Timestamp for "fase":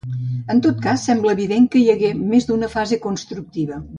2.77-3.01